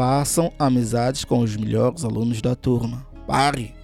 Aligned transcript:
Façam 0.00 0.50
amizades 0.58 1.26
com 1.26 1.40
os 1.40 1.54
melhores 1.58 2.06
alunos 2.06 2.40
da 2.40 2.54
turma. 2.54 3.06
Pare! 3.26 3.74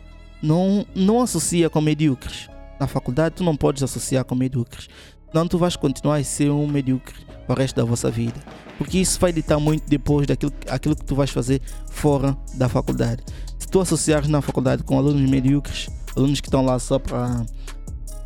Não, 0.42 0.86
não 0.94 1.20
associa 1.20 1.68
com 1.68 1.78
medíocres. 1.78 2.48
Na 2.80 2.86
faculdade 2.86 3.34
tu 3.34 3.44
não 3.44 3.54
podes 3.54 3.82
associar 3.82 4.24
com 4.24 4.34
medíocres. 4.34 4.88
Senão 5.30 5.46
tu 5.46 5.58
vais 5.58 5.76
continuar 5.76 6.16
a 6.16 6.24
ser 6.24 6.48
um 6.48 6.66
medíocre 6.66 7.14
para 7.46 7.54
o 7.54 7.58
resto 7.58 7.76
da 7.76 7.84
vossa 7.84 8.10
vida. 8.10 8.40
Porque 8.78 8.96
isso 8.96 9.20
vai 9.20 9.30
ditar 9.30 9.60
muito 9.60 9.86
depois 9.90 10.26
daquilo 10.26 10.54
aquilo 10.70 10.96
que 10.96 11.04
tu 11.04 11.14
vais 11.14 11.28
fazer 11.28 11.60
fora 11.90 12.34
da 12.54 12.66
faculdade. 12.66 13.22
Se 13.58 13.68
tu 13.68 13.78
associares 13.78 14.26
na 14.26 14.40
faculdade 14.40 14.84
com 14.84 14.96
alunos 14.96 15.28
medíocres, 15.28 15.90
alunos 16.16 16.40
que 16.40 16.48
estão 16.48 16.64
lá 16.64 16.78
só 16.78 16.98
para 16.98 17.44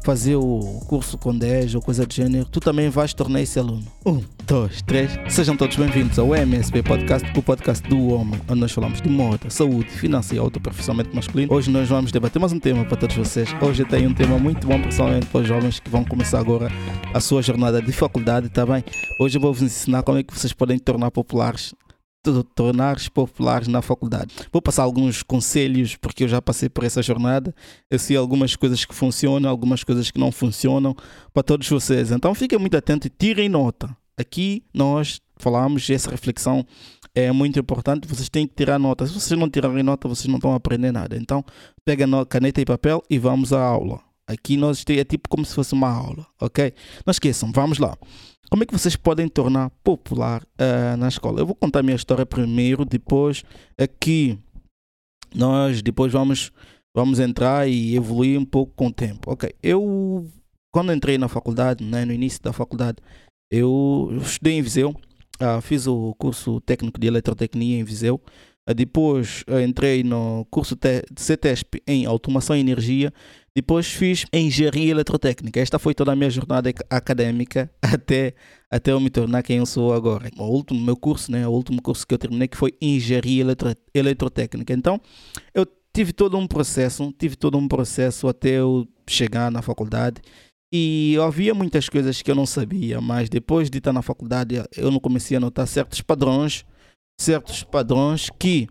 fazer 0.02 0.36
o 0.36 0.80
curso 0.86 1.18
com 1.18 1.36
10 1.36 1.74
ou 1.74 1.82
coisa 1.82 2.06
do 2.06 2.12
gênero, 2.12 2.46
tu 2.46 2.60
também 2.60 2.88
vais 2.88 3.12
tornar 3.12 3.42
esse 3.42 3.58
aluno. 3.58 3.84
Um, 4.04 4.22
dois, 4.46 4.82
três. 4.82 5.10
Sejam 5.28 5.56
todos 5.56 5.76
bem-vindos 5.76 6.18
ao 6.18 6.34
MSP 6.34 6.82
Podcast, 6.82 7.30
o 7.38 7.42
podcast 7.42 7.88
do 7.88 8.08
homem, 8.08 8.40
onde 8.48 8.60
nós 8.60 8.72
falamos 8.72 9.00
de 9.00 9.08
moda, 9.08 9.50
saúde, 9.50 9.90
finanças 9.90 10.32
e 10.32 10.38
autoaperfeiçoamento 10.38 11.14
masculino. 11.14 11.52
Hoje 11.52 11.70
nós 11.70 11.88
vamos 11.88 12.10
debater 12.10 12.40
mais 12.40 12.52
um 12.52 12.58
tema 12.58 12.84
para 12.84 12.96
todos 12.96 13.16
vocês. 13.16 13.54
Hoje 13.60 13.82
eu 13.82 13.86
tenho 13.86 14.10
um 14.10 14.14
tema 14.14 14.38
muito 14.38 14.66
bom, 14.66 14.80
principalmente 14.80 15.26
para 15.26 15.40
os 15.42 15.48
jovens 15.48 15.80
que 15.80 15.90
vão 15.90 16.04
começar 16.04 16.38
agora 16.38 16.68
a 17.12 17.20
sua 17.20 17.42
jornada 17.42 17.82
de 17.82 17.92
faculdade, 17.92 18.48
tá 18.48 18.64
bem? 18.64 18.82
Hoje 19.18 19.36
eu 19.36 19.42
vou 19.42 19.52
vos 19.52 19.62
ensinar 19.62 20.02
como 20.02 20.18
é 20.18 20.22
que 20.22 20.36
vocês 20.36 20.52
podem 20.52 20.78
tornar 20.78 21.10
populares 21.10 21.74
tornar-se 22.54 23.10
populares 23.10 23.68
na 23.68 23.80
faculdade. 23.80 24.34
Vou 24.52 24.60
passar 24.60 24.82
alguns 24.82 25.22
conselhos, 25.22 25.96
porque 25.96 26.24
eu 26.24 26.28
já 26.28 26.40
passei 26.40 26.68
por 26.68 26.84
essa 26.84 27.02
jornada. 27.02 27.54
Eu 27.90 27.98
sei 27.98 28.16
algumas 28.16 28.56
coisas 28.56 28.84
que 28.84 28.94
funcionam, 28.94 29.48
algumas 29.48 29.82
coisas 29.82 30.10
que 30.10 30.18
não 30.18 30.30
funcionam 30.30 30.94
para 31.32 31.42
todos 31.42 31.68
vocês. 31.68 32.10
Então 32.10 32.34
fiquem 32.34 32.58
muito 32.58 32.76
atentos 32.76 33.06
e 33.06 33.10
tirem 33.10 33.48
nota. 33.48 33.94
Aqui 34.16 34.62
nós 34.74 35.20
falamos, 35.38 35.88
essa 35.88 36.10
reflexão 36.10 36.66
é 37.14 37.32
muito 37.32 37.58
importante. 37.58 38.06
Vocês 38.06 38.28
têm 38.28 38.46
que 38.46 38.54
tirar 38.54 38.78
nota. 38.78 39.06
Se 39.06 39.14
vocês 39.14 39.38
não 39.38 39.48
tirarem 39.48 39.82
nota, 39.82 40.06
vocês 40.06 40.26
não 40.26 40.36
estão 40.36 40.52
a 40.52 40.56
aprender 40.56 40.92
nada. 40.92 41.16
Então 41.16 41.44
pega 41.84 42.06
caneta 42.26 42.60
e 42.60 42.64
papel 42.64 43.02
e 43.08 43.18
vamos 43.18 43.52
à 43.52 43.62
aula. 43.62 44.00
Aqui 44.26 44.56
nós 44.56 44.84
é 44.88 45.04
tipo 45.04 45.28
como 45.28 45.44
se 45.44 45.54
fosse 45.54 45.72
uma 45.72 45.90
aula, 45.90 46.24
ok? 46.40 46.72
Não 47.04 47.10
esqueçam, 47.10 47.50
vamos 47.52 47.78
lá. 47.78 47.96
Como 48.50 48.64
é 48.64 48.66
que 48.66 48.72
vocês 48.72 48.96
podem 48.96 49.28
tornar 49.28 49.70
popular 49.84 50.42
uh, 50.42 50.96
na 50.96 51.06
escola? 51.06 51.38
Eu 51.38 51.46
vou 51.46 51.54
contar 51.54 51.78
a 51.78 51.82
minha 51.84 51.94
história 51.94 52.26
primeiro, 52.26 52.84
depois 52.84 53.44
aqui 53.78 54.36
nós 55.32 55.80
depois 55.80 56.12
vamos 56.12 56.50
vamos 56.92 57.20
entrar 57.20 57.68
e 57.68 57.94
evoluir 57.94 58.36
um 58.40 58.44
pouco 58.44 58.72
com 58.74 58.88
o 58.88 58.92
tempo. 58.92 59.30
Ok, 59.30 59.54
eu 59.62 60.28
quando 60.74 60.92
entrei 60.92 61.16
na 61.16 61.28
faculdade, 61.28 61.84
né, 61.84 62.04
no 62.04 62.12
início 62.12 62.42
da 62.42 62.52
faculdade, 62.52 62.98
eu 63.52 64.10
estudei 64.20 64.54
em 64.54 64.62
Viseu, 64.62 64.90
uh, 64.90 65.60
fiz 65.62 65.86
o 65.86 66.12
curso 66.18 66.60
técnico 66.62 66.98
de 66.98 67.06
eletrotecnia 67.06 67.78
em 67.78 67.84
Viseu. 67.84 68.20
Uh, 68.68 68.74
depois 68.74 69.44
entrei 69.64 70.02
no 70.02 70.44
curso 70.50 70.74
de 70.74 71.04
CETESP 71.16 71.80
em 71.86 72.04
automação 72.04 72.56
e 72.56 72.60
energia 72.60 73.12
depois 73.56 73.86
fiz 73.86 74.24
engenharia 74.32 74.90
eletrotécnica. 74.90 75.60
Esta 75.60 75.78
foi 75.78 75.94
toda 75.94 76.12
a 76.12 76.16
minha 76.16 76.30
jornada 76.30 76.72
académica 76.88 77.70
até, 77.82 78.34
até 78.70 78.92
eu 78.92 79.00
me 79.00 79.10
tornar 79.10 79.42
quem 79.42 79.58
eu 79.58 79.66
sou 79.66 79.92
agora. 79.92 80.30
O 80.38 80.44
último 80.44 80.80
meu 80.80 80.96
curso, 80.96 81.32
né, 81.32 81.46
o 81.46 81.50
último 81.50 81.82
curso 81.82 82.06
que 82.06 82.14
eu 82.14 82.18
terminei 82.18 82.48
que 82.48 82.56
foi 82.56 82.74
engenharia 82.80 83.42
eletro, 83.42 83.74
eletrotécnica. 83.92 84.72
Então, 84.72 85.00
eu 85.52 85.66
tive 85.92 86.12
todo 86.12 86.38
um 86.38 86.46
processo, 86.46 87.12
tive 87.18 87.36
todo 87.36 87.58
um 87.58 87.66
processo 87.66 88.28
até 88.28 88.50
eu 88.50 88.86
chegar 89.08 89.50
na 89.50 89.62
faculdade. 89.62 90.20
E 90.72 91.16
havia 91.20 91.52
muitas 91.52 91.88
coisas 91.88 92.22
que 92.22 92.30
eu 92.30 92.34
não 92.34 92.46
sabia, 92.46 93.00
mas 93.00 93.28
depois 93.28 93.68
de 93.68 93.78
estar 93.78 93.92
na 93.92 94.02
faculdade, 94.02 94.62
eu 94.76 94.90
não 94.92 95.00
comecei 95.00 95.36
a 95.36 95.40
notar 95.40 95.66
certos 95.66 96.00
padrões, 96.00 96.64
certos 97.20 97.64
padrões 97.64 98.30
que 98.38 98.68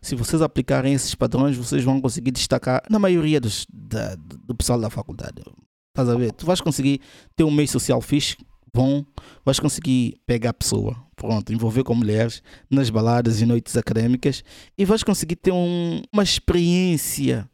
se 0.00 0.14
vocês 0.14 0.42
aplicarem 0.42 0.94
esses 0.94 1.14
padrões, 1.14 1.56
vocês 1.56 1.84
vão 1.84 2.00
conseguir 2.00 2.30
destacar 2.30 2.82
na 2.88 2.98
maioria 2.98 3.40
dos, 3.40 3.66
da, 3.72 4.14
do 4.14 4.54
pessoal 4.54 4.80
da 4.80 4.90
faculdade. 4.90 5.42
Estás 5.90 6.08
a 6.08 6.14
ver? 6.14 6.32
Tu 6.32 6.46
vais 6.46 6.60
conseguir 6.60 7.00
ter 7.36 7.44
um 7.44 7.50
meio 7.50 7.68
social 7.68 8.00
fixe, 8.00 8.36
bom, 8.72 9.04
vais 9.44 9.58
conseguir 9.58 10.20
pegar 10.26 10.50
a 10.50 10.54
pessoa, 10.54 10.96
pronto, 11.16 11.52
envolver 11.52 11.82
com 11.82 11.94
mulheres 11.94 12.42
nas 12.70 12.90
baladas 12.90 13.40
e 13.40 13.46
noites 13.46 13.76
acadêmicas 13.76 14.44
e 14.76 14.84
vais 14.84 15.02
conseguir 15.02 15.36
ter 15.36 15.52
um, 15.52 16.00
uma 16.12 16.22
experiência 16.22 17.48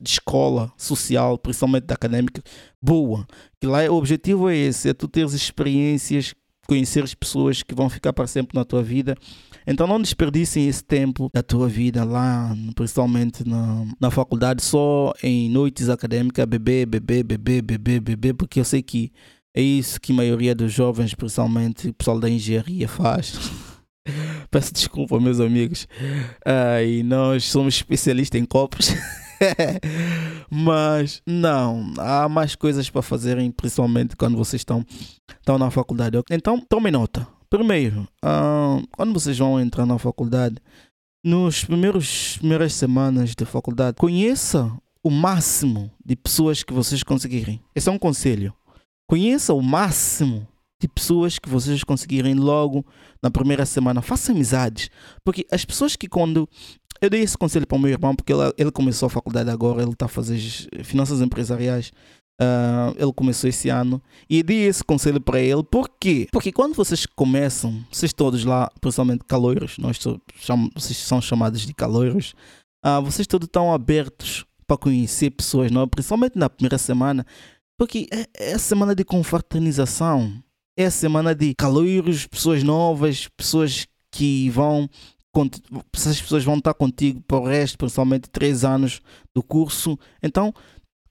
de 0.00 0.10
escola 0.10 0.72
social, 0.76 1.38
principalmente 1.38 1.84
da 1.84 1.94
académica, 1.94 2.42
boa. 2.80 3.26
Que 3.60 3.66
lá 3.66 3.80
o 3.90 3.94
objetivo 3.94 4.48
é 4.48 4.56
esse, 4.56 4.88
é 4.88 4.94
tu 4.94 5.08
teres 5.08 5.32
experiências, 5.32 6.34
conheceres 6.66 7.14
pessoas 7.14 7.62
que 7.62 7.74
vão 7.74 7.88
ficar 7.88 8.12
para 8.12 8.26
sempre 8.26 8.58
na 8.58 8.64
tua 8.64 8.82
vida 8.82 9.16
então 9.66 9.86
não 9.86 10.00
desperdicem 10.00 10.68
esse 10.68 10.82
tempo 10.82 11.30
da 11.32 11.42
tua 11.42 11.68
vida 11.68 12.04
lá, 12.04 12.54
principalmente 12.74 13.46
na, 13.46 13.84
na 14.00 14.10
faculdade, 14.10 14.62
só 14.62 15.12
em 15.22 15.48
noites 15.50 15.88
acadêmicas, 15.88 16.44
beber, 16.46 16.86
beber, 16.86 17.22
beber, 17.24 17.62
beber, 17.62 18.00
beber, 18.00 18.34
porque 18.34 18.60
eu 18.60 18.64
sei 18.64 18.82
que 18.82 19.12
é 19.54 19.62
isso 19.62 20.00
que 20.00 20.12
a 20.12 20.14
maioria 20.14 20.54
dos 20.54 20.72
jovens, 20.72 21.14
principalmente 21.14 21.88
o 21.88 21.94
pessoal 21.94 22.20
da 22.20 22.30
engenharia, 22.30 22.88
faz. 22.88 23.38
Peço 24.50 24.72
desculpa, 24.72 25.20
meus 25.20 25.40
amigos. 25.40 25.86
Ah, 26.44 26.82
e 26.82 27.02
nós 27.02 27.44
somos 27.44 27.74
especialistas 27.74 28.40
em 28.40 28.44
copos. 28.44 28.94
Mas 30.50 31.22
não, 31.26 31.92
há 31.98 32.28
mais 32.28 32.54
coisas 32.54 32.88
para 32.88 33.02
fazerem, 33.02 33.50
principalmente 33.50 34.16
quando 34.16 34.36
vocês 34.36 34.60
estão, 34.60 34.84
estão 35.38 35.58
na 35.58 35.70
faculdade. 35.70 36.18
Então, 36.30 36.60
tomem 36.60 36.92
nota. 36.92 37.26
Primeiro, 37.50 38.06
uh, 38.24 38.86
quando 38.92 39.12
vocês 39.12 39.38
vão 39.38 39.58
entrar 39.58 39.86
na 39.86 39.98
faculdade, 39.98 40.56
nos 41.24 41.64
primeiros 41.64 42.36
primeiras 42.36 42.74
semanas 42.74 43.34
de 43.34 43.44
faculdade, 43.44 43.96
conheça 43.96 44.70
o 45.02 45.10
máximo 45.10 45.90
de 46.04 46.14
pessoas 46.14 46.62
que 46.62 46.72
vocês 46.72 47.02
conseguirem. 47.02 47.60
Esse 47.74 47.88
é 47.88 47.92
um 47.92 47.98
conselho. 47.98 48.54
Conheça 49.08 49.54
o 49.54 49.62
máximo 49.62 50.46
de 50.80 50.86
pessoas 50.86 51.38
que 51.38 51.48
vocês 51.48 51.82
conseguirem 51.82 52.34
logo 52.34 52.84
na 53.22 53.30
primeira 53.30 53.64
semana. 53.64 54.02
Faça 54.02 54.32
amizades. 54.32 54.90
Porque 55.24 55.46
as 55.50 55.64
pessoas 55.64 55.96
que 55.96 56.08
quando. 56.08 56.48
Eu 57.00 57.08
dei 57.08 57.22
esse 57.22 57.38
conselho 57.38 57.66
para 57.66 57.76
o 57.76 57.80
meu 57.80 57.90
irmão, 57.90 58.14
porque 58.14 58.32
ele, 58.32 58.52
ele 58.58 58.72
começou 58.72 59.06
a 59.06 59.10
faculdade 59.10 59.48
agora, 59.48 59.82
ele 59.82 59.92
está 59.92 60.06
a 60.06 60.08
fazer 60.08 60.38
finanças 60.82 61.20
empresariais. 61.20 61.92
Uh, 62.40 62.94
ele 62.96 63.12
começou 63.12 63.50
esse 63.50 63.68
ano 63.68 64.00
e 64.30 64.44
dei 64.44 64.66
esse 64.66 64.84
conselho 64.84 65.20
para 65.20 65.40
ele. 65.40 65.62
Por 65.64 65.88
quê? 65.98 66.28
Porque 66.30 66.52
quando 66.52 66.74
vocês 66.74 67.04
começam, 67.04 67.84
vocês 67.90 68.12
todos 68.12 68.44
lá, 68.44 68.70
principalmente 68.80 69.24
caloiros, 69.24 69.76
nós 69.78 69.98
chamamos, 70.36 70.70
vocês 70.76 70.96
são 70.98 71.20
chamados 71.20 71.62
de 71.62 71.74
caloiros, 71.74 72.34
uh, 72.86 73.02
vocês 73.02 73.26
todos 73.26 73.46
estão 73.46 73.72
abertos 73.72 74.44
para 74.68 74.76
conhecer 74.76 75.30
pessoas 75.30 75.70
novas, 75.72 75.90
principalmente 75.90 76.38
na 76.38 76.48
primeira 76.48 76.78
semana, 76.78 77.26
porque 77.76 78.06
é, 78.12 78.50
é 78.50 78.52
a 78.54 78.58
semana 78.58 78.94
de 78.94 79.04
confraternização, 79.04 80.32
é 80.76 80.84
a 80.86 80.90
semana 80.92 81.34
de 81.34 81.54
caloiros, 81.54 82.26
pessoas 82.26 82.62
novas, 82.62 83.26
pessoas 83.36 83.86
que 84.12 84.48
vão 84.50 84.88
essas 85.94 86.20
pessoas 86.20 86.42
vão 86.42 86.56
estar 86.56 86.74
contigo 86.74 87.20
para 87.20 87.36
o 87.36 87.44
resto, 87.44 87.78
principalmente 87.78 88.28
três 88.28 88.64
anos 88.64 89.00
do 89.34 89.42
curso. 89.42 89.96
Então, 90.22 90.52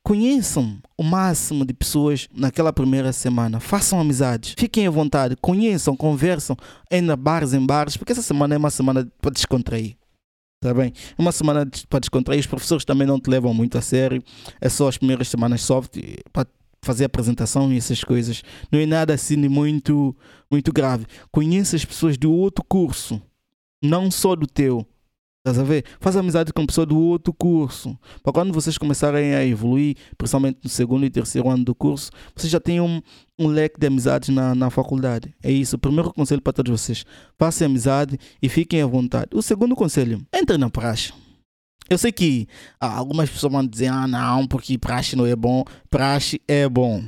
Conheçam 0.08 0.78
o 0.98 1.04
máximo 1.04 1.66
de 1.66 1.74
pessoas 1.74 2.30
naquela 2.34 2.72
primeira 2.72 3.12
semana. 3.12 3.60
Façam 3.60 4.00
amizades. 4.00 4.56
Fiquem 4.58 4.88
à 4.88 4.90
vontade. 4.90 5.36
Conheçam, 5.36 5.98
conversam 5.98 6.56
em 6.90 7.06
bares, 7.14 7.52
em 7.52 7.66
bares, 7.66 7.98
porque 7.98 8.14
essa 8.14 8.22
semana 8.22 8.56
é 8.56 8.58
uma 8.58 8.70
semana 8.70 9.06
para 9.22 9.32
descontrair. 9.32 9.98
Tá 10.62 10.74
bem? 10.74 10.94
É 10.96 11.22
uma 11.22 11.34
semana 11.34 11.70
para 11.90 12.00
descontrair. 12.00 12.40
Os 12.40 12.48
professores 12.48 12.86
também 12.86 13.06
não 13.06 13.20
te 13.20 13.30
levam 13.30 13.54
muito 13.54 13.78
a 13.78 13.82
sério. 13.82 14.24
É 14.62 14.70
só 14.70 14.88
as 14.88 14.98
primeiras 14.98 15.28
semanas 15.28 15.62
soft 15.62 15.98
para 16.32 16.48
fazer 16.82 17.04
apresentação 17.04 17.74
e 17.74 17.76
essas 17.76 18.02
coisas. 18.02 18.44
Não 18.72 18.80
é 18.80 18.86
nada 18.86 19.14
assim 19.14 19.36
muito, 19.36 20.16
muito 20.50 20.72
grave. 20.72 21.06
Conheça 21.34 21.76
as 21.76 21.84
pessoas 21.84 22.18
do 22.18 22.32
outro 22.32 22.64
curso, 22.64 23.22
não 23.84 24.10
só 24.10 24.38
do 24.38 24.48
teu. 24.48 24.88
Estás 25.48 25.60
a 25.60 25.64
ver? 25.64 25.86
Faz 26.02 26.18
amizade 26.18 26.52
com 26.52 26.66
pessoa 26.66 26.86
do 26.86 27.00
outro 27.00 27.32
curso. 27.32 27.98
Para 28.22 28.34
quando 28.34 28.52
vocês 28.52 28.78
começarem 28.78 29.34
a 29.34 29.46
evoluir, 29.46 29.96
principalmente 30.18 30.60
no 30.62 30.70
segundo 30.70 31.06
e 31.06 31.10
terceiro 31.10 31.50
ano 31.50 31.64
do 31.64 31.74
curso, 31.74 32.12
vocês 32.36 32.52
já 32.52 32.60
têm 32.60 32.82
um, 32.82 33.02
um 33.40 33.48
leque 33.48 33.80
de 33.80 33.88
amizades 33.88 34.28
na, 34.28 34.54
na 34.54 34.70
faculdade. 34.70 35.34
É 35.42 35.50
isso. 35.50 35.78
O 35.78 35.80
primeiro 35.80 36.12
conselho 36.12 36.42
para 36.42 36.52
todos 36.52 36.82
vocês: 36.82 37.06
façam 37.40 37.68
amizade 37.68 38.20
e 38.42 38.50
fiquem 38.50 38.82
à 38.82 38.86
vontade. 38.86 39.30
O 39.34 39.42
segundo 39.42 39.74
conselho: 39.74 40.22
entrem 40.36 40.60
na 40.60 40.70
praxe. 40.70 41.14
Eu 41.90 41.98
sei 41.98 42.12
que 42.12 42.46
ah, 42.78 42.98
algumas 42.98 43.30
pessoas 43.30 43.54
vão 43.54 43.66
dizer: 43.66 43.88
ah, 43.88 44.06
não, 44.06 44.46
porque 44.46 44.78
praxe 44.78 45.16
não 45.16 45.26
é 45.26 45.34
bom. 45.34 45.64
Praxe 45.90 46.42
é 46.46 46.68
bom. 46.68 47.02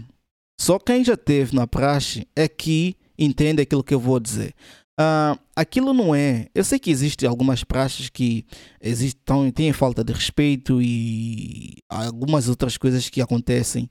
Só 0.57 0.79
quem 0.79 1.03
já 1.03 1.17
teve 1.17 1.53
na 1.53 1.67
praxe 1.67 2.25
é 2.37 2.47
que 2.47 2.95
entende 3.17 3.61
aquilo 3.61 3.83
que 3.83 3.93
eu 3.93 3.99
vou 3.99 4.17
dizer. 4.17 4.53
Uh, 4.99 5.39
aquilo 5.55 5.93
não 5.93 6.13
é. 6.13 6.47
Eu 6.53 6.63
sei 6.63 6.77
que 6.77 6.91
existem 6.91 7.29
algumas 7.29 7.63
praxes 7.63 8.09
que 8.09 8.45
existem, 8.81 9.49
têm 9.51 9.71
falta 9.71 10.03
de 10.03 10.11
respeito 10.11 10.81
e 10.81 11.77
algumas 11.89 12.49
outras 12.49 12.75
coisas 12.75 13.09
que 13.09 13.21
acontecem 13.21 13.89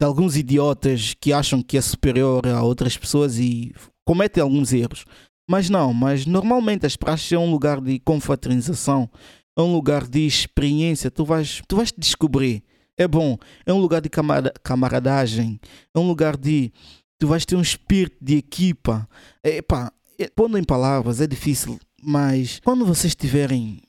de 0.00 0.04
alguns 0.04 0.36
idiotas 0.36 1.14
que 1.20 1.32
acham 1.32 1.62
que 1.62 1.78
é 1.78 1.80
superior 1.80 2.44
a 2.48 2.60
outras 2.60 2.96
pessoas 2.96 3.38
e 3.38 3.72
cometem 4.04 4.42
alguns 4.42 4.72
erros. 4.72 5.04
Mas 5.48 5.70
não, 5.70 5.94
mas 5.94 6.26
normalmente 6.26 6.86
as 6.86 6.96
praxes 6.96 7.30
é 7.30 7.38
um 7.38 7.48
lugar 7.48 7.80
de 7.80 8.00
confraternização, 8.00 9.08
é 9.56 9.62
um 9.62 9.72
lugar 9.72 10.08
de 10.08 10.26
experiência, 10.26 11.08
tu 11.08 11.24
vais, 11.24 11.62
tu 11.68 11.76
vais 11.76 11.92
te 11.92 12.00
descobrir. 12.00 12.64
É 12.98 13.06
bom, 13.06 13.38
é 13.64 13.72
um 13.72 13.78
lugar 13.78 14.00
de 14.00 14.08
camar 14.08 14.52
camaradagem, 14.64 15.60
é 15.94 15.98
um 15.98 16.08
lugar 16.08 16.36
de 16.36 16.72
tu 17.16 17.28
vais 17.28 17.44
ter 17.44 17.54
um 17.54 17.62
espírito 17.62 18.16
de 18.20 18.38
equipa. 18.38 19.08
Epá, 19.44 19.92
pondo 20.34 20.58
em 20.58 20.64
palavras 20.64 21.20
é 21.20 21.26
difícil, 21.26 21.78
mas 22.02 22.60
quando 22.64 22.84
vocês 22.84 23.14
tiverem, 23.14 23.80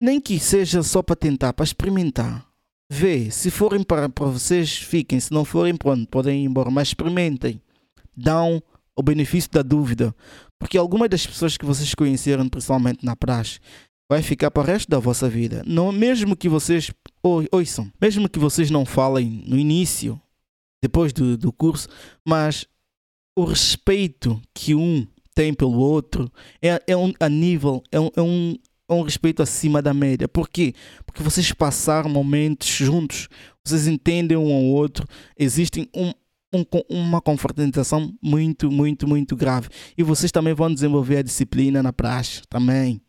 nem 0.00 0.20
que 0.20 0.38
seja 0.38 0.82
só 0.82 1.02
para 1.02 1.16
tentar, 1.16 1.52
para 1.52 1.64
experimentar, 1.64 2.46
vê, 2.90 3.30
se 3.30 3.50
forem 3.50 3.82
para, 3.82 4.08
para 4.08 4.26
vocês, 4.26 4.76
fiquem, 4.76 5.18
se 5.18 5.32
não 5.32 5.44
forem, 5.44 5.76
pronto, 5.76 6.08
podem 6.08 6.42
ir 6.42 6.46
embora, 6.46 6.70
mas 6.70 6.88
experimentem, 6.88 7.60
dão 8.16 8.62
o 8.96 9.02
benefício 9.02 9.50
da 9.50 9.62
dúvida, 9.62 10.14
porque 10.58 10.78
algumas 10.78 11.08
das 11.08 11.26
pessoas 11.26 11.56
que 11.56 11.64
vocês 11.64 11.94
conheceram, 11.94 12.48
principalmente 12.48 13.04
na 13.04 13.16
praxe, 13.16 13.58
vai 14.10 14.22
ficar 14.22 14.50
para 14.50 14.62
o 14.62 14.66
resto 14.66 14.88
da 14.88 14.98
vossa 14.98 15.28
vida. 15.28 15.62
Não, 15.66 15.90
mesmo 15.90 16.36
que 16.36 16.48
vocês 16.48 16.90
ouçam, 17.22 17.90
mesmo 18.00 18.28
que 18.28 18.38
vocês 18.38 18.70
não 18.70 18.84
falem 18.84 19.42
no 19.46 19.58
início, 19.58 20.20
depois 20.82 21.12
do, 21.12 21.36
do 21.36 21.52
curso, 21.52 21.88
mas 22.26 22.66
o 23.36 23.44
respeito 23.44 24.40
que 24.54 24.74
um 24.74 25.06
tem 25.34 25.52
pelo 25.52 25.78
outro 25.78 26.30
é, 26.62 26.80
é 26.86 26.96
um 26.96 27.12
a 27.18 27.28
nível, 27.28 27.82
é 27.90 28.00
um, 28.00 28.10
é 28.16 28.22
um, 28.22 28.54
é 28.88 28.92
um 28.92 29.02
respeito 29.02 29.42
acima 29.42 29.82
da 29.82 29.92
média. 29.92 30.28
Por 30.28 30.48
quê? 30.48 30.74
Porque 31.04 31.22
vocês 31.22 31.52
passaram 31.52 32.08
momentos 32.08 32.68
juntos, 32.68 33.28
vocês 33.64 33.86
entendem 33.86 34.36
um 34.36 34.52
ao 34.52 34.62
outro, 34.62 35.06
existem 35.38 35.88
um, 35.94 36.12
um, 36.54 36.64
uma 36.88 37.20
confraternização 37.20 38.14
muito, 38.22 38.70
muito, 38.70 39.08
muito 39.08 39.36
grave. 39.36 39.68
E 39.96 40.02
vocês 40.02 40.30
também 40.30 40.54
vão 40.54 40.72
desenvolver 40.72 41.18
a 41.18 41.22
disciplina 41.22 41.82
na 41.82 41.92
praxe 41.92 42.42
também. 42.48 43.00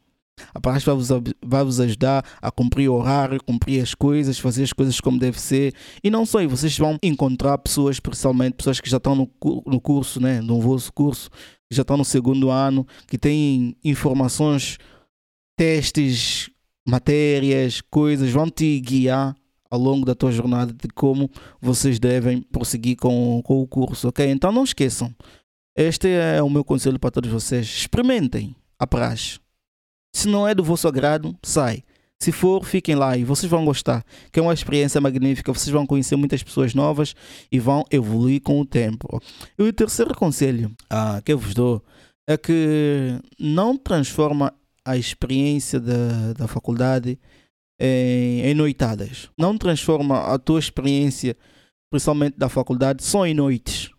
A 0.54 0.60
praxe 0.60 0.86
vai 0.86 0.96
vos, 0.96 1.10
vai 1.44 1.64
vos 1.64 1.80
ajudar 1.80 2.26
a 2.42 2.52
cumprir 2.52 2.90
o 2.90 2.96
horário, 2.96 3.42
cumprir 3.42 3.82
as 3.82 3.94
coisas, 3.94 4.38
fazer 4.38 4.64
as 4.64 4.74
coisas 4.74 5.00
como 5.00 5.18
deve 5.18 5.40
ser. 5.40 5.74
E 6.04 6.10
não 6.10 6.26
só, 6.26 6.46
vocês 6.46 6.78
vão 6.78 6.98
encontrar 7.02 7.58
pessoas, 7.58 8.00
principalmente 8.00 8.56
pessoas 8.56 8.82
que 8.82 8.90
já 8.90 8.98
estão 8.98 9.16
no, 9.16 9.30
no 9.66 9.80
curso, 9.80 10.20
né, 10.20 10.42
no 10.42 10.60
vosso 10.60 10.92
curso, 10.92 11.30
que 11.70 11.76
já 11.76 11.82
estão 11.82 11.98
no 11.98 12.06
segundo 12.06 12.50
ano, 12.50 12.86
que 13.08 13.18
têm 13.18 13.76
informações, 13.84 14.78
testes, 15.58 16.50
matérias, 16.88 17.82
coisas, 17.82 18.30
vão 18.32 18.50
te 18.50 18.80
guiar 18.80 19.36
ao 19.70 19.80
longo 19.80 20.06
da 20.06 20.16
tua 20.16 20.32
jornada 20.32 20.74
de 20.74 20.88
como 20.90 21.30
vocês 21.60 22.00
devem 22.00 22.42
prosseguir 22.42 22.96
com, 22.98 23.42
com 23.44 23.62
o 23.62 23.68
curso, 23.68 24.08
ok? 24.08 24.30
Então 24.30 24.52
não 24.52 24.64
esqueçam. 24.64 25.14
Este 25.76 26.08
é 26.08 26.42
o 26.42 26.50
meu 26.50 26.64
conselho 26.64 27.00
para 27.00 27.12
todos 27.12 27.30
vocês. 27.30 27.66
Experimentem 27.66 28.56
a 28.80 28.88
praxe. 28.88 29.40
Se 30.14 30.28
não 30.28 30.48
é 30.48 30.56
do 30.56 30.64
vosso 30.64 30.88
agrado, 30.88 31.36
sai. 31.44 31.84
Se 32.26 32.32
for, 32.32 32.66
fiquem 32.66 32.96
lá 32.96 33.16
e 33.16 33.24
vocês 33.24 33.48
vão 33.48 33.64
gostar, 33.64 34.04
que 34.32 34.40
é 34.40 34.42
uma 34.42 34.52
experiência 34.52 35.00
magnífica. 35.00 35.54
Vocês 35.54 35.72
vão 35.72 35.86
conhecer 35.86 36.16
muitas 36.16 36.42
pessoas 36.42 36.74
novas 36.74 37.16
e 37.52 37.60
vão 37.60 37.86
evoluir 37.92 38.42
com 38.42 38.60
o 38.60 38.66
tempo. 38.66 39.22
E 39.56 39.62
o 39.62 39.72
terceiro 39.72 40.16
conselho 40.16 40.76
ah, 40.90 41.22
que 41.24 41.32
eu 41.32 41.38
vos 41.38 41.54
dou 41.54 41.84
é 42.28 42.36
que 42.36 43.22
não 43.40 43.78
transforma 43.78 44.52
a 44.84 44.98
experiência 44.98 45.80
da, 45.80 46.34
da 46.36 46.48
faculdade 46.48 47.20
em, 47.80 48.42
em 48.42 48.56
noitadas. 48.56 49.30
Não 49.38 49.56
transforma 49.56 50.34
a 50.34 50.40
tua 50.40 50.58
experiência, 50.58 51.38
principalmente 51.92 52.40
da 52.40 52.50
faculdade, 52.50 53.04
só 53.04 53.28
em 53.28 53.36
noites. 53.36 53.92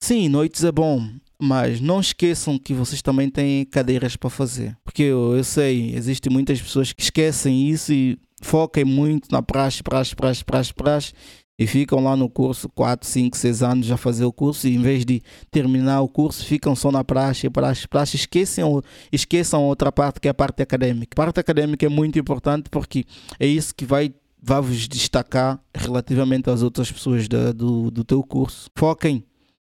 Sim, 0.00 0.28
noites 0.28 0.62
é 0.62 0.70
bom, 0.70 1.10
mas 1.40 1.80
não 1.80 2.00
esqueçam 2.00 2.58
que 2.58 2.74
vocês 2.74 3.00
também 3.00 3.30
têm 3.30 3.64
cadeiras 3.64 4.16
para 4.16 4.30
fazer. 4.30 4.76
Porque 4.84 5.02
eu, 5.04 5.36
eu 5.36 5.44
sei, 5.44 5.94
existem 5.94 6.32
muitas 6.32 6.60
pessoas 6.60 6.92
que 6.92 7.02
esquecem 7.02 7.68
isso 7.68 7.92
e 7.92 8.18
focam 8.42 8.84
muito 8.84 9.28
na 9.30 9.42
praxe, 9.42 9.82
praxe, 9.82 10.14
praxe, 10.14 10.44
praxe, 10.44 10.74
praxe 10.74 11.12
e 11.58 11.66
ficam 11.66 12.02
lá 12.02 12.16
no 12.16 12.30
curso 12.30 12.68
4, 12.68 13.06
5, 13.06 13.36
6 13.36 13.62
anos 13.62 13.90
a 13.90 13.96
fazer 13.96 14.24
o 14.24 14.32
curso 14.32 14.68
e 14.68 14.76
em 14.76 14.80
vez 14.80 15.04
de 15.04 15.20
terminar 15.50 16.00
o 16.00 16.08
curso 16.08 16.44
ficam 16.44 16.76
só 16.76 16.92
na 16.92 17.02
praxe, 17.02 17.50
praxe, 17.50 17.88
praxe, 17.88 18.16
esqueçam, 18.16 18.80
esqueçam 19.10 19.64
outra 19.64 19.90
parte 19.90 20.20
que 20.20 20.28
é 20.28 20.30
a 20.30 20.34
parte 20.34 20.62
acadêmica. 20.62 21.08
A 21.12 21.16
parte 21.16 21.40
acadêmica 21.40 21.84
é 21.84 21.88
muito 21.88 22.18
importante 22.18 22.70
porque 22.70 23.04
é 23.40 23.46
isso 23.46 23.74
que 23.74 23.84
vai 23.84 24.14
vai 24.40 24.60
vos 24.60 24.86
destacar 24.86 25.60
relativamente 25.74 26.48
às 26.48 26.62
outras 26.62 26.92
pessoas 26.92 27.26
da, 27.26 27.50
do, 27.50 27.90
do 27.90 28.04
teu 28.04 28.22
curso. 28.22 28.70
Foquem 28.76 29.24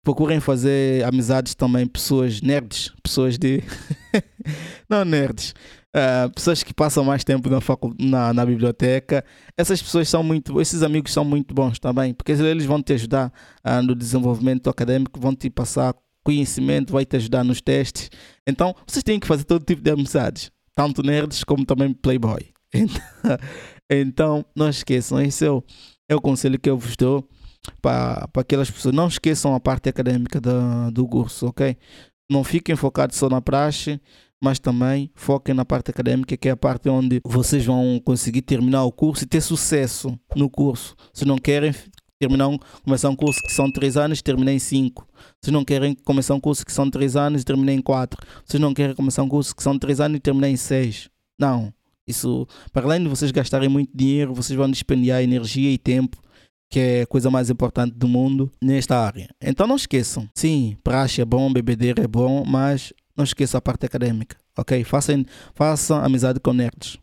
procurem 0.06 0.38
fazer 0.38 1.04
amizades 1.04 1.52
também, 1.52 1.84
pessoas 1.84 2.40
nerds, 2.40 2.92
pessoas 3.02 3.36
de. 3.36 3.60
não 4.88 5.04
nerds, 5.04 5.52
uh, 5.96 6.32
pessoas 6.32 6.62
que 6.62 6.72
passam 6.72 7.02
mais 7.02 7.24
tempo 7.24 7.50
na, 7.50 7.58
na, 7.98 8.32
na, 8.32 8.46
biblioteca. 8.46 9.24
Essas 9.56 9.82
pessoas 9.82 10.08
são 10.08 10.22
muito. 10.22 10.60
Esses 10.60 10.84
amigos 10.84 11.12
são 11.12 11.24
muito 11.24 11.52
bons 11.52 11.80
também, 11.80 12.14
porque 12.14 12.30
eles 12.30 12.64
vão 12.64 12.80
te 12.80 12.92
ajudar 12.92 13.32
uh, 13.66 13.82
no 13.82 13.96
desenvolvimento 13.96 14.70
acadêmico, 14.70 15.18
vão 15.18 15.34
te 15.34 15.50
passar 15.50 15.92
conhecimento, 16.22 16.92
vai 16.92 17.04
te 17.04 17.16
ajudar 17.16 17.42
nos 17.42 17.60
testes. 17.60 18.08
Então, 18.46 18.76
vocês 18.86 19.02
têm 19.02 19.18
que 19.18 19.26
fazer 19.26 19.42
todo 19.42 19.64
tipo 19.64 19.82
de 19.82 19.90
amizades, 19.90 20.52
tanto 20.76 21.02
nerds 21.02 21.42
como 21.42 21.66
também 21.66 21.92
playboy. 21.92 22.46
Então, 22.72 23.02
então 23.90 24.46
não 24.54 24.68
esqueçam, 24.68 25.20
esse 25.20 25.44
é 25.44 25.50
o, 25.50 25.64
é 26.08 26.14
o 26.14 26.20
conselho 26.20 26.60
que 26.60 26.70
eu 26.70 26.78
vos 26.78 26.96
dou 26.96 27.28
para, 27.80 28.28
aquelas 28.34 28.70
pessoas. 28.70 28.94
Não 28.94 29.08
esqueçam 29.08 29.54
a 29.54 29.60
parte 29.60 29.88
acadêmica 29.88 30.40
da, 30.40 30.90
do 30.90 31.06
curso, 31.06 31.46
ok? 31.46 31.76
Não 32.30 32.42
fiquem 32.42 32.74
focados 32.74 33.16
só 33.16 33.28
na 33.28 33.40
praxe, 33.40 34.00
mas 34.42 34.58
também 34.58 35.10
foquem 35.14 35.54
na 35.54 35.64
parte 35.64 35.90
acadêmica, 35.90 36.36
que 36.36 36.48
é 36.48 36.52
a 36.52 36.56
parte 36.56 36.88
onde 36.88 37.20
vocês 37.24 37.64
vão 37.64 38.00
conseguir 38.04 38.42
terminar 38.42 38.84
o 38.84 38.92
curso 38.92 39.24
e 39.24 39.26
ter 39.26 39.40
sucesso 39.40 40.18
no 40.34 40.50
curso. 40.50 40.94
Se 41.12 41.24
não 41.24 41.38
querem 41.38 41.72
terminar 42.18 42.48
um, 42.48 42.58
começar 42.84 43.08
um 43.08 43.16
curso 43.16 43.40
que 43.42 43.52
são 43.52 43.70
3 43.70 43.96
anos, 43.96 44.22
terminei 44.22 44.56
em 44.56 44.58
5. 44.58 45.06
Se 45.42 45.50
não 45.50 45.64
querem 45.64 45.94
começar 45.94 46.34
um 46.34 46.40
curso 46.40 46.64
que 46.64 46.72
são 46.72 46.90
3 46.90 47.16
anos, 47.16 47.44
terminei 47.44 47.76
em 47.76 47.82
4. 47.82 48.18
Se 48.44 48.58
não 48.58 48.74
querem 48.74 48.94
começar 48.94 49.22
um 49.22 49.28
curso 49.28 49.54
que 49.54 49.62
são 49.62 49.78
3 49.78 50.00
anos, 50.00 50.20
terminei 50.20 50.52
em 50.52 50.56
6. 50.56 51.08
Não. 51.38 51.72
Isso, 52.06 52.46
para 52.72 52.86
além 52.86 53.02
de 53.02 53.08
vocês 53.08 53.30
gastarem 53.30 53.68
muito 53.68 53.90
dinheiro, 53.94 54.32
vocês 54.32 54.56
vão 54.56 54.70
dispendiar 54.70 55.22
energia 55.22 55.70
e 55.70 55.76
tempo 55.76 56.16
que 56.70 56.80
é 56.80 57.02
a 57.02 57.06
coisa 57.06 57.30
mais 57.30 57.50
importante 57.50 57.94
do 57.94 58.08
mundo 58.08 58.50
nesta 58.60 58.98
área. 58.98 59.28
Então 59.40 59.66
não 59.66 59.76
esqueçam, 59.76 60.28
sim, 60.34 60.76
praxe 60.82 61.20
é 61.20 61.24
bom, 61.24 61.52
bebedeira 61.52 62.02
é 62.02 62.08
bom, 62.08 62.44
mas 62.44 62.92
não 63.16 63.24
esqueçam 63.24 63.58
a 63.58 63.62
parte 63.62 63.86
acadêmica, 63.86 64.36
ok? 64.56 64.84
Façam, 64.84 65.24
façam 65.54 66.04
amizade 66.04 66.40
com 66.40 66.52
nerds. 66.52 66.98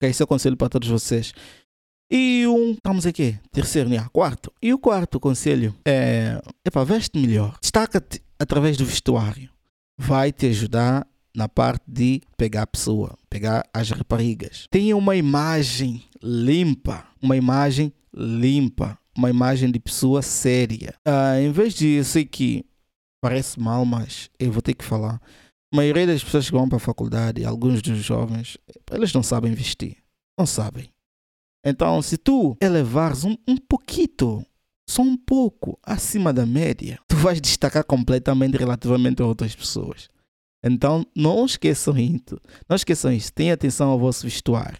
Ok, 0.00 0.10
esse 0.10 0.22
é 0.22 0.24
o 0.24 0.28
conselho 0.28 0.56
para 0.56 0.68
todos 0.68 0.88
vocês. 0.88 1.32
E 2.10 2.44
um, 2.46 2.72
estamos 2.72 3.06
aqui, 3.06 3.38
terceiro, 3.52 3.88
né? 3.88 4.04
quarto. 4.12 4.52
E 4.60 4.74
o 4.74 4.78
quarto 4.78 5.20
conselho 5.20 5.74
é, 5.84 6.40
para 6.72 6.82
veste 6.82 7.16
melhor. 7.18 7.56
Destaca-te 7.60 8.20
através 8.38 8.76
do 8.76 8.84
vestuário. 8.84 9.48
Vai 9.96 10.32
te 10.32 10.46
ajudar 10.46 11.06
na 11.34 11.48
parte 11.48 11.84
de 11.86 12.20
pegar 12.36 12.62
a 12.62 12.66
pessoa, 12.66 13.16
pegar 13.28 13.62
as 13.72 13.90
raparigas. 13.90 14.66
Tenha 14.70 14.96
uma 14.96 15.14
imagem 15.14 16.02
limpa, 16.20 17.06
uma 17.22 17.36
imagem 17.36 17.92
limpa, 18.14 18.98
uma 19.16 19.30
imagem 19.30 19.70
de 19.70 19.78
pessoa 19.78 20.22
séria. 20.22 20.94
Ah, 21.04 21.40
em 21.40 21.50
vez 21.52 21.74
de, 21.74 21.88
eu 21.88 22.04
sei 22.04 22.24
que 22.24 22.64
parece 23.22 23.58
mal, 23.60 23.84
mas 23.84 24.30
eu 24.38 24.50
vou 24.50 24.62
ter 24.62 24.74
que 24.74 24.84
falar. 24.84 25.20
A 25.72 25.76
maioria 25.76 26.06
das 26.06 26.24
pessoas 26.24 26.46
que 26.46 26.56
vão 26.56 26.68
para 26.68 26.78
a 26.78 26.80
faculdade, 26.80 27.44
alguns 27.44 27.80
dos 27.82 27.98
jovens, 27.98 28.58
eles 28.90 29.12
não 29.12 29.22
sabem 29.22 29.54
vestir. 29.54 29.98
Não 30.38 30.46
sabem. 30.46 30.90
Então, 31.64 32.00
se 32.00 32.16
tu 32.16 32.56
elevares 32.60 33.24
um, 33.24 33.36
um 33.46 33.56
pouquinho, 33.56 34.44
só 34.88 35.02
um 35.02 35.16
pouco 35.16 35.78
acima 35.82 36.32
da 36.32 36.46
média, 36.46 36.98
tu 37.06 37.16
vais 37.16 37.40
destacar 37.40 37.84
completamente 37.84 38.56
relativamente 38.56 39.22
a 39.22 39.26
outras 39.26 39.54
pessoas. 39.54 40.08
Então, 40.64 41.06
não 41.14 41.44
esqueçam 41.46 41.96
isso. 41.96 42.40
Não 42.68 42.76
esqueçam 42.76 43.12
isso. 43.12 43.32
Tenham 43.32 43.54
atenção 43.54 43.90
ao 43.90 43.98
vosso 43.98 44.24
vestuário. 44.24 44.78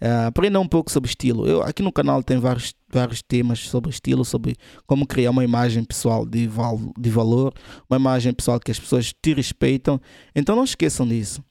Uh, 0.00 0.26
aprenda 0.26 0.60
um 0.60 0.68
pouco 0.68 0.90
sobre 0.90 1.08
estilo. 1.08 1.46
Eu, 1.46 1.62
aqui 1.62 1.82
no 1.82 1.92
canal 1.92 2.22
tem 2.22 2.38
vários, 2.38 2.74
vários 2.88 3.22
temas 3.22 3.60
sobre 3.60 3.90
estilo, 3.90 4.24
sobre 4.24 4.56
como 4.86 5.06
criar 5.06 5.30
uma 5.30 5.44
imagem 5.44 5.82
pessoal 5.84 6.26
de, 6.26 6.46
val, 6.46 6.78
de 6.98 7.10
valor, 7.10 7.54
uma 7.88 7.96
imagem 7.96 8.32
pessoal 8.32 8.60
que 8.60 8.70
as 8.70 8.78
pessoas 8.78 9.12
te 9.12 9.32
respeitam. 9.32 10.00
Então 10.34 10.54
não 10.56 10.64
esqueçam 10.64 11.06
disso. 11.06 11.42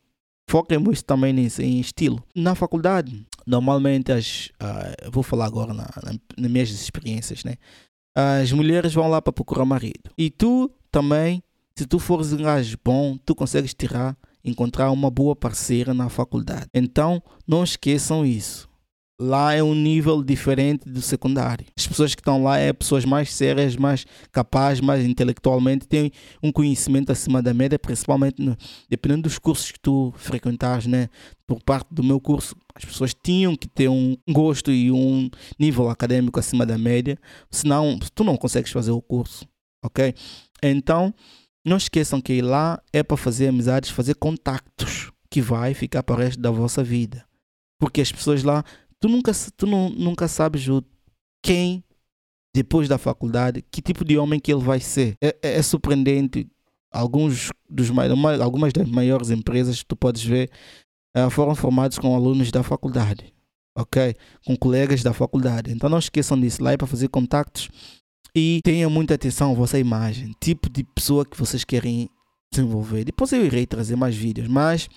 Foquem 0.49 0.77
muito 0.77 1.03
também 1.03 1.33
nisso, 1.33 1.61
em 1.61 1.79
estilo. 1.79 2.23
Na 2.35 2.53
faculdade, 2.53 3.25
normalmente 3.45 4.11
as. 4.11 4.51
Uh, 4.61 5.11
vou 5.11 5.23
falar 5.23 5.45
agora 5.45 5.73
na, 5.73 5.89
na, 6.03 6.13
nas 6.37 6.51
minhas 6.51 6.69
experiências, 6.69 7.43
né? 7.43 7.55
As 8.15 8.51
mulheres 8.51 8.93
vão 8.93 9.09
lá 9.09 9.21
para 9.21 9.33
procurar 9.33 9.65
marido. 9.65 10.11
E 10.15 10.29
tu 10.29 10.69
também, 10.91 11.41
se 11.75 11.87
tu 11.87 11.97
fores 11.97 12.31
um 12.31 12.37
gajo 12.37 12.77
bom, 12.85 13.17
tu 13.25 13.33
consegues 13.33 13.73
tirar 13.73 14.15
encontrar 14.43 14.91
uma 14.91 15.09
boa 15.09 15.35
parceira 15.35 15.93
na 15.93 16.09
faculdade. 16.09 16.67
Então, 16.73 17.21
não 17.47 17.63
esqueçam 17.63 18.25
isso. 18.25 18.67
lá 19.19 19.53
é 19.53 19.63
um 19.63 19.73
nível 19.75 20.23
diferente 20.23 20.89
do 20.89 21.01
secundário. 21.01 21.65
As 21.77 21.87
pessoas 21.87 22.13
que 22.13 22.21
estão 22.21 22.43
lá 22.43 22.57
é 22.57 22.73
pessoas 22.73 23.05
mais 23.05 23.31
sérias, 23.33 23.75
mais 23.75 24.05
capazes, 24.31 24.81
mais 24.81 25.05
intelectualmente, 25.05 25.87
têm 25.87 26.11
um 26.41 26.51
conhecimento 26.51 27.11
acima 27.11 27.41
da 27.41 27.53
média, 27.53 27.79
principalmente 27.79 28.41
no, 28.41 28.57
dependendo 28.89 29.23
dos 29.23 29.39
cursos 29.39 29.71
que 29.71 29.79
tu 29.79 30.13
frequentares, 30.17 30.87
né? 30.87 31.09
Por 31.47 31.61
parte 31.63 31.87
do 31.91 32.03
meu 32.03 32.19
curso, 32.19 32.55
as 32.75 32.83
pessoas 32.83 33.13
tinham 33.13 33.55
que 33.55 33.67
ter 33.67 33.87
um 33.87 34.17
gosto 34.29 34.71
e 34.71 34.91
um 34.91 35.29
nível 35.59 35.89
acadêmico 35.89 36.39
acima 36.39 36.65
da 36.65 36.77
média, 36.77 37.17
senão 37.51 37.99
tu 38.13 38.23
não 38.23 38.35
consegues 38.35 38.71
fazer 38.71 38.91
o 38.91 39.01
curso, 39.01 39.45
ok? 39.83 40.13
Então, 40.61 41.13
não 41.65 41.77
esqueçam 41.77 42.21
que 42.21 42.33
ir 42.33 42.41
lá 42.41 42.81
é 42.91 43.01
para 43.01 43.17
fazer 43.17 43.47
amizades, 43.47 43.89
fazer 43.89 44.15
contactos 44.15 45.11
que 45.29 45.41
vai 45.41 45.73
ficar 45.73 46.03
para 46.03 46.15
o 46.15 46.17
resto 46.17 46.41
da 46.41 46.51
vossa 46.51 46.83
vida. 46.83 47.25
Porque 47.79 48.01
as 48.01 48.11
pessoas 48.11 48.43
lá, 48.43 48.63
tu 48.99 49.07
nunca, 49.07 49.31
tu 49.57 49.65
não, 49.65 49.89
nunca 49.89 50.27
sabes 50.27 50.67
o, 50.67 50.83
quem, 51.41 51.83
depois 52.53 52.87
da 52.87 52.97
faculdade, 52.97 53.63
que 53.71 53.81
tipo 53.81 54.05
de 54.05 54.17
homem 54.17 54.39
que 54.39 54.51
ele 54.51 54.61
vai 54.61 54.79
ser. 54.79 55.15
É, 55.21 55.35
é, 55.41 55.55
é 55.55 55.61
surpreendente. 55.61 56.47
Alguns 56.91 57.49
dos, 57.67 57.89
algumas 58.39 58.71
das 58.71 58.87
maiores 58.87 59.31
empresas 59.31 59.79
que 59.79 59.87
tu 59.87 59.95
podes 59.95 60.23
ver 60.23 60.51
uh, 61.17 61.29
foram 61.29 61.55
formados 61.55 61.97
com 61.97 62.15
alunos 62.15 62.51
da 62.51 62.61
faculdade. 62.61 63.33
Ok? 63.75 64.15
Com 64.45 64.55
colegas 64.55 65.01
da 65.01 65.13
faculdade. 65.13 65.71
Então 65.71 65.89
não 65.89 65.97
esqueçam 65.97 66.39
disso. 66.39 66.63
Lá 66.63 66.73
é 66.73 66.77
para 66.77 66.85
fazer 66.85 67.07
contactos 67.07 67.69
e 68.35 68.61
tenham 68.63 68.89
muita 68.89 69.13
atenção 69.13 69.51
à 69.51 69.53
vossa 69.53 69.77
imagem, 69.77 70.33
tipo 70.39 70.69
de 70.69 70.83
pessoa 70.83 71.25
que 71.25 71.37
vocês 71.37 71.63
querem 71.63 72.09
desenvolver. 72.51 73.03
Depois 73.03 73.31
eu 73.31 73.45
irei 73.45 73.65
trazer 73.65 73.95
mais 73.95 74.15
vídeos, 74.15 74.47
mas 74.47 74.89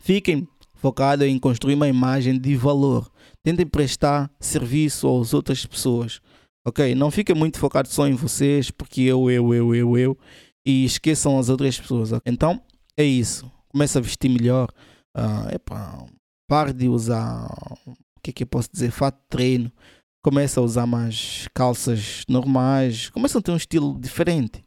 fiquem 0.00 0.46
focados 0.74 1.26
em 1.26 1.38
construir 1.38 1.74
uma 1.74 1.88
imagem 1.88 2.38
de 2.38 2.54
valor. 2.54 3.10
Tentem 3.42 3.66
prestar 3.66 4.30
serviço 4.38 5.08
às 5.08 5.32
outras 5.32 5.64
pessoas. 5.64 6.20
Ok? 6.66 6.94
Não 6.94 7.10
fiquem 7.10 7.34
muito 7.34 7.58
focados 7.58 7.92
só 7.92 8.06
em 8.06 8.14
vocês, 8.14 8.70
porque 8.70 9.02
eu, 9.02 9.30
eu, 9.30 9.54
eu, 9.54 9.74
eu, 9.74 9.98
eu, 9.98 10.18
e 10.66 10.84
esqueçam 10.84 11.38
as 11.38 11.48
outras 11.48 11.78
pessoas. 11.80 12.10
Então, 12.26 12.60
é 12.96 13.04
isso. 13.04 13.50
Começa 13.68 13.98
a 13.98 14.02
vestir 14.02 14.28
melhor. 14.28 14.68
Uh, 15.16 15.54
epa, 15.54 16.06
pare 16.46 16.72
de 16.74 16.88
usar, 16.88 17.48
o 17.86 18.20
que 18.22 18.30
é 18.30 18.32
que 18.32 18.42
eu 18.42 18.46
posso 18.46 18.68
dizer, 18.70 18.90
fato 18.90 19.18
treino 19.28 19.72
começa 20.22 20.60
a 20.60 20.62
usar 20.62 20.86
mais 20.86 21.48
calças 21.54 22.24
normais, 22.28 23.10
começa 23.10 23.38
a 23.38 23.42
ter 23.42 23.50
um 23.50 23.56
estilo 23.56 23.98
diferente. 23.98 24.64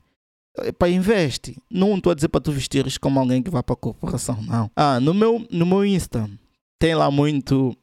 Para 0.77 0.89
investe. 0.89 1.57
Não 1.69 1.95
estou 1.95 2.11
a 2.11 2.15
dizer 2.15 2.27
para 2.27 2.41
tu 2.41 2.51
vestires 2.51 2.97
como 2.97 3.19
alguém 3.19 3.41
que 3.41 3.49
vai 3.49 3.63
para 3.63 3.73
a 3.73 3.77
corporação, 3.77 4.41
não. 4.41 4.69
Ah, 4.75 4.99
no 4.99 5.13
meu, 5.13 5.45
no 5.49 5.65
meu 5.65 5.85
Insta 5.85 6.29
tem 6.77 6.93
lá 6.93 7.09
muito, 7.09 7.75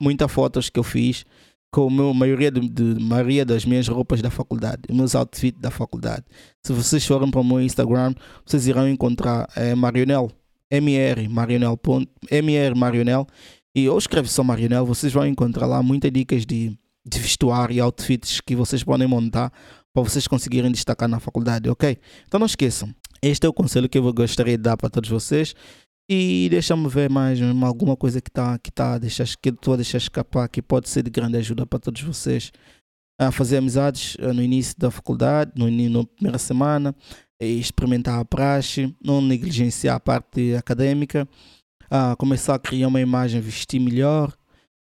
muitas 0.00 0.30
fotos 0.30 0.68
que 0.68 0.78
eu 0.78 0.82
fiz 0.82 1.24
com 1.72 1.86
a 1.86 2.14
maioria, 2.14 2.50
de, 2.50 2.68
de, 2.68 3.02
maioria 3.02 3.46
das 3.46 3.64
minhas 3.64 3.88
roupas 3.88 4.20
da 4.20 4.30
faculdade, 4.30 4.82
meus 4.90 5.14
outfits 5.14 5.58
da 5.58 5.70
faculdade. 5.70 6.24
Se 6.62 6.72
vocês 6.72 7.06
forem 7.06 7.30
para 7.30 7.40
o 7.40 7.44
meu 7.44 7.62
Instagram, 7.62 8.14
vocês 8.44 8.66
irão 8.66 8.86
encontrar 8.86 9.48
é, 9.56 9.74
Marionel, 9.74 10.30
MR 10.70 11.28
Marionel, 11.28 11.78
MR 12.30 12.74
Marionel, 12.78 13.26
e 13.74 13.88
ou 13.88 13.96
escreve 13.96 14.28
só 14.28 14.44
Marionel, 14.44 14.84
vocês 14.84 15.12
vão 15.12 15.26
encontrar 15.26 15.66
lá 15.66 15.82
muitas 15.82 16.12
dicas 16.12 16.44
de 16.44 16.76
de 17.04 17.18
vestuário 17.18 17.74
e 17.74 17.80
outfits 17.80 18.40
que 18.40 18.54
vocês 18.54 18.82
podem 18.82 19.06
montar 19.06 19.52
para 19.92 20.02
vocês 20.02 20.26
conseguirem 20.26 20.70
destacar 20.70 21.08
na 21.08 21.20
faculdade, 21.20 21.68
ok? 21.68 21.98
Então 22.26 22.38
não 22.38 22.46
esqueçam, 22.46 22.94
este 23.22 23.46
é 23.46 23.48
o 23.48 23.52
conselho 23.52 23.88
que 23.88 23.98
eu 23.98 24.12
gostaria 24.12 24.56
de 24.56 24.62
dar 24.62 24.76
para 24.76 24.90
todos 24.90 25.08
vocês. 25.08 25.54
E 26.10 26.48
deixa-me 26.50 26.88
ver 26.88 27.08
mais 27.08 27.38
alguma 27.62 27.96
coisa 27.96 28.20
que 28.20 28.28
está 28.28 28.58
que 28.58 28.70
tá 28.70 28.98
deixar, 28.98 29.26
que 29.40 29.50
estou 29.50 29.74
a 29.74 29.76
deixar 29.76 29.98
escapar 29.98 30.48
que 30.48 30.60
pode 30.60 30.88
ser 30.88 31.02
de 31.04 31.10
grande 31.10 31.38
ajuda 31.38 31.64
para 31.64 31.78
todos 31.78 32.02
vocês 32.02 32.52
a 33.18 33.30
fazer 33.30 33.58
amizades 33.58 34.16
eh, 34.18 34.32
no 34.32 34.42
início 34.42 34.74
da 34.76 34.90
faculdade, 34.90 35.52
no, 35.54 35.70
na 35.70 36.04
primeira 36.04 36.38
semana, 36.38 36.94
experimentar 37.40 38.18
a 38.18 38.24
praxe, 38.24 38.94
não 39.02 39.20
negligenciar 39.20 39.96
a 39.96 40.00
parte 40.00 40.54
acadêmica, 40.54 41.28
a 41.90 42.16
começar 42.16 42.54
a 42.54 42.58
criar 42.58 42.88
uma 42.88 43.00
imagem, 43.00 43.40
vestir 43.40 43.78
melhor. 43.78 44.32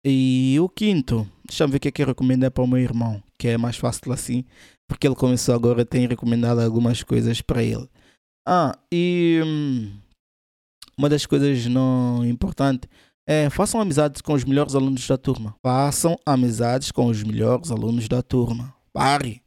E 0.05 0.57
o 0.59 0.67
quinto, 0.67 1.27
Deixa 1.47 1.65
eu 1.65 1.67
ver 1.67 1.77
o 1.77 1.79
que 1.79 1.87
é 1.89 1.91
que 1.91 2.01
eu 2.01 2.07
recomendo 2.07 2.45
é 2.45 2.49
para 2.49 2.63
o 2.63 2.67
meu 2.67 2.79
irmão, 2.79 3.21
que 3.37 3.47
é 3.49 3.57
mais 3.57 3.75
fácil 3.75 4.11
assim, 4.11 4.45
porque 4.87 5.05
ele 5.05 5.15
começou 5.15 5.53
agora, 5.53 5.85
tenho 5.85 6.09
recomendado 6.09 6.59
algumas 6.59 7.03
coisas 7.03 7.41
para 7.41 7.61
ele. 7.61 7.87
Ah, 8.47 8.77
e 8.91 9.41
hum, 9.45 9.91
uma 10.97 11.09
das 11.09 11.25
coisas 11.25 11.65
não 11.67 12.25
importantes 12.25 12.89
é 13.27 13.49
façam 13.49 13.79
amizades 13.79 14.21
com 14.21 14.33
os 14.33 14.43
melhores 14.43 14.73
alunos 14.73 15.05
da 15.05 15.17
turma. 15.17 15.55
Façam 15.61 16.17
amizades 16.25 16.91
com 16.91 17.07
os 17.07 17.21
melhores 17.21 17.71
alunos 17.71 18.07
da 18.07 18.21
turma. 18.21 18.73
Pare. 18.91 19.41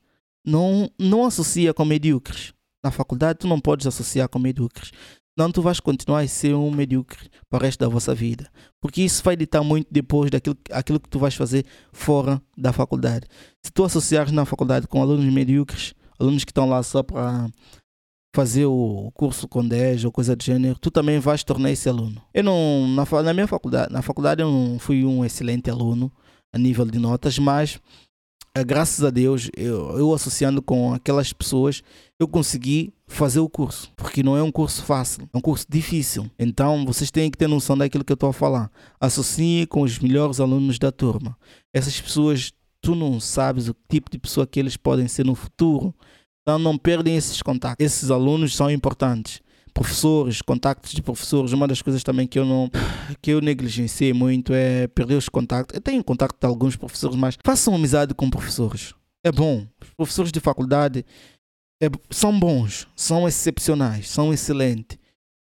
Não, 0.47 0.89
não 0.99 1.25
associa 1.25 1.75
com 1.75 1.85
medíocres. 1.85 2.53
Na 2.85 2.91
faculdade 2.91 3.41
tu 3.41 3.49
não 3.49 3.61
podes 3.61 3.87
associar 3.87 4.29
com 4.29 4.39
medíocres 4.39 4.93
não 5.37 5.53
tu 5.53 5.61
vais 5.61 5.79
continuar 5.79 6.21
a 6.21 6.29
ser 6.29 6.55
um 6.55 6.71
medíocre 6.71 7.29
para 7.49 7.59
o 7.59 7.63
resto 7.63 7.81
da 7.81 7.89
vossa 7.89 8.15
vida. 8.15 8.51
Porque 8.81 9.03
isso 9.03 9.23
vai 9.23 9.37
ditar 9.37 9.63
muito 9.63 9.87
depois 9.91 10.31
daquilo 10.31 10.57
aquilo 10.73 10.99
que 10.99 11.09
tu 11.09 11.19
vais 11.19 11.35
fazer 11.35 11.67
fora 11.93 12.41
da 12.57 12.73
faculdade. 12.73 13.27
Se 13.63 13.71
tu 13.71 13.85
associares 13.85 14.33
na 14.33 14.45
faculdade 14.45 14.87
com 14.87 15.03
alunos 15.03 15.31
medíocres, 15.33 15.95
alunos 16.19 16.45
que 16.45 16.51
estão 16.51 16.69
lá 16.69 16.83
só 16.83 17.03
para 17.03 17.49
fazer 18.35 18.67
o 18.67 19.11
curso 19.15 19.49
com 19.49 19.67
10 19.67 20.05
ou 20.05 20.13
coisa 20.13 20.37
do 20.37 20.43
gênero, 20.43 20.79
tu 20.79 20.91
também 20.91 21.19
vais 21.19 21.43
tornar 21.45 21.71
esse 21.71 21.89
aluno. 21.89 22.21
Eu 22.35 22.45
não, 22.45 22.87
na, 22.89 23.23
na 23.23 23.33
minha 23.33 23.47
faculdade, 23.47 23.93
na 23.93 24.03
faculdade 24.03 24.43
eu 24.43 24.51
não 24.51 24.79
fui 24.79 25.05
um 25.05 25.25
excelente 25.25 25.71
aluno 25.71 26.13
a 26.53 26.59
nível 26.59 26.85
de 26.87 26.99
notas, 26.99 27.39
mas 27.39 27.79
graças 28.63 29.05
a 29.05 29.11
Deus, 29.11 29.51
eu, 29.57 29.99
eu 29.99 30.15
associando 30.15 30.63
com 30.63 30.93
aquelas 30.93 31.33
pessoas, 31.33 31.83
eu 32.19 32.27
consegui 32.27 32.93
fazer 33.07 33.41
o 33.41 33.49
curso, 33.49 33.93
porque 33.97 34.23
não 34.23 34.37
é 34.37 34.43
um 34.43 34.51
curso 34.51 34.83
fácil, 34.83 35.29
é 35.33 35.37
um 35.37 35.41
curso 35.41 35.67
difícil. 35.69 36.31
Então 36.39 36.85
vocês 36.85 37.11
têm 37.11 37.31
que 37.31 37.39
ter 37.39 37.47
noção 37.47 37.77
daquilo 37.77 38.05
que 38.05 38.13
eu 38.13 38.15
estou 38.15 38.31
a 38.31 38.33
falar. 38.33 38.71
Associe 39.01 39.67
com 39.67 39.83
os 39.83 39.99
melhores 39.99 40.41
alunos 40.41 40.79
da 40.79 40.91
turma. 40.91 41.37
Essas 41.75 42.01
pessoas, 42.01 42.53
tu 42.81 42.95
não 42.95 43.21
sabes 43.21 43.69
o 43.69 43.77
tipo 43.89 44.11
de 44.11 44.19
pessoa 44.19 44.47
que 44.47 44.59
eles 44.59 44.77
podem 44.77 45.07
ser 45.07 45.25
no 45.25 45.35
futuro. 45.35 45.95
Então 46.43 46.59
não 46.59 46.79
perdem 46.79 47.17
esses 47.17 47.43
contatos. 47.43 47.85
Esses 47.85 48.11
alunos 48.11 48.55
são 48.55 48.71
importantes 48.71 49.41
professores, 49.77 50.41
contactos 50.41 50.93
de 50.93 51.03
professores, 51.03 51.53
uma 51.53 51.69
das 51.69 51.83
coisas 51.83 52.03
também 52.03 52.27
que 52.27 52.39
eu 52.39 52.47
não 52.47 52.71
que 53.21 53.31
eu 53.31 53.43
negligenciei 53.43 54.15
muito 54.15 54.55
é 54.55 54.87
perder 54.87 55.17
os 55.17 55.29
contactos. 55.29 55.75
Eu 55.75 55.83
tenho 55.83 56.03
contato 56.03 56.35
de 56.41 56.47
alguns 56.47 56.77
professores, 56.77 57.15
mas 57.15 57.37
façam 57.45 57.75
amizade 57.75 58.15
com 58.15 58.31
professores. 58.31 58.95
É 59.23 59.31
bom. 59.31 59.67
Os 59.83 59.91
professores 59.95 60.33
de 60.33 60.41
faculdade 60.41 61.05
é, 61.83 61.91
são 62.11 62.39
bons, 62.39 62.89
são 62.97 63.29
excepcionais, 63.29 64.09
são 64.09 64.33
excelentes. 64.33 64.99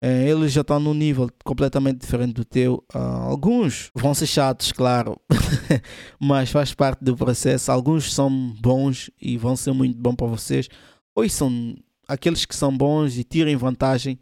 É, 0.04 0.30
eles 0.30 0.52
já 0.52 0.62
estão 0.62 0.80
num 0.80 0.94
nível 0.94 1.28
completamente 1.44 2.00
diferente 2.00 2.34
do 2.34 2.46
teu. 2.46 2.84
Uh, 2.94 2.98
alguns 2.98 3.90
vão 3.96 4.14
ser 4.14 4.28
chatos, 4.28 4.72
claro, 4.72 5.20
mas 6.22 6.52
faz 6.52 6.76
parte 6.76 7.04
do 7.04 7.18
processo. 7.18 7.72
Alguns 7.72 8.14
são 8.14 8.30
bons 8.60 9.10
e 9.20 9.36
vão 9.36 9.56
ser 9.56 9.74
muito 9.74 9.98
bons 9.98 10.16
para 10.16 10.28
vocês. 10.28 10.68
Ou 11.16 11.28
são 11.28 11.76
aqueles 12.12 12.46
que 12.46 12.56
são 12.56 12.76
bons 12.76 13.18
e 13.18 13.24
tirem 13.24 13.56
vantagem 13.56 14.20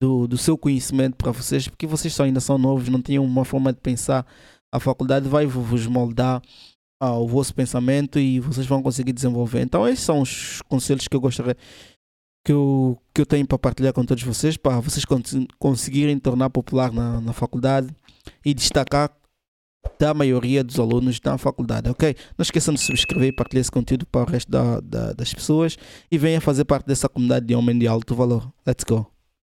do, 0.00 0.26
do 0.28 0.38
seu 0.38 0.56
conhecimento 0.56 1.16
para 1.16 1.32
vocês, 1.32 1.66
porque 1.66 1.86
vocês 1.86 2.18
ainda 2.20 2.40
são 2.40 2.56
novos, 2.56 2.88
não 2.88 3.02
têm 3.02 3.18
uma 3.18 3.44
forma 3.44 3.72
de 3.72 3.80
pensar. 3.80 4.24
A 4.72 4.78
faculdade 4.78 5.28
vai 5.28 5.46
vos 5.46 5.86
moldar 5.86 6.40
ao 7.00 7.26
vosso 7.26 7.54
pensamento 7.54 8.18
e 8.18 8.38
vocês 8.38 8.66
vão 8.66 8.82
conseguir 8.82 9.12
desenvolver. 9.12 9.62
Então, 9.62 9.86
esses 9.86 10.04
são 10.04 10.20
os 10.20 10.62
conselhos 10.62 11.08
que 11.08 11.16
eu 11.16 11.20
gostaria 11.20 11.56
que 12.44 12.52
eu, 12.52 12.98
que 13.14 13.22
eu 13.22 13.26
tenho 13.26 13.46
para 13.46 13.58
partilhar 13.58 13.92
com 13.92 14.04
todos 14.04 14.22
vocês, 14.22 14.56
para 14.56 14.78
vocês 14.78 15.04
conseguirem 15.58 16.18
tornar 16.18 16.50
popular 16.50 16.92
na, 16.92 17.20
na 17.20 17.32
faculdade 17.32 17.88
e 18.44 18.52
destacar 18.52 19.10
da 19.98 20.12
maioria 20.14 20.62
dos 20.64 20.78
alunos 20.78 21.20
da 21.20 21.38
faculdade, 21.38 21.88
ok? 21.88 22.14
Não 22.36 22.42
esqueçam 22.42 22.74
de 22.74 22.80
subscrever 22.80 23.28
e 23.28 23.32
partilhar 23.32 23.60
esse 23.60 23.70
conteúdo 23.70 24.06
para 24.06 24.22
o 24.22 24.30
resto 24.30 24.50
da, 24.50 24.80
da, 24.80 25.12
das 25.12 25.32
pessoas 25.32 25.76
e 26.10 26.18
venha 26.18 26.40
fazer 26.40 26.64
parte 26.64 26.86
dessa 26.86 27.08
comunidade 27.08 27.46
de 27.46 27.54
homem 27.54 27.78
de 27.78 27.86
alto 27.86 28.14
valor. 28.14 28.52
Let's 28.66 28.84
go! 28.84 29.13